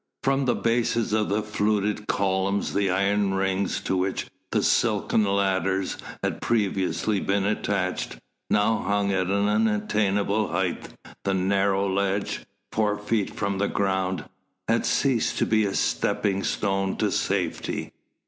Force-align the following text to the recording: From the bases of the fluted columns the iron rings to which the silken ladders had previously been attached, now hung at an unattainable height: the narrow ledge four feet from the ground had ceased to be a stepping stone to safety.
From 0.23 0.45
the 0.45 0.55
bases 0.55 1.13
of 1.13 1.29
the 1.29 1.43
fluted 1.43 2.07
columns 2.07 2.73
the 2.73 2.89
iron 2.89 3.35
rings 3.35 3.79
to 3.81 3.95
which 3.95 4.25
the 4.51 4.63
silken 4.63 5.23
ladders 5.25 5.95
had 6.23 6.41
previously 6.41 7.19
been 7.19 7.45
attached, 7.45 8.17
now 8.49 8.77
hung 8.79 9.11
at 9.11 9.27
an 9.27 9.47
unattainable 9.47 10.47
height: 10.47 10.89
the 11.23 11.35
narrow 11.35 11.87
ledge 11.87 12.39
four 12.71 12.97
feet 12.97 13.29
from 13.35 13.59
the 13.59 13.67
ground 13.67 14.25
had 14.67 14.87
ceased 14.87 15.37
to 15.37 15.45
be 15.45 15.65
a 15.65 15.75
stepping 15.75 16.41
stone 16.41 16.97
to 16.97 17.11
safety. 17.11 17.93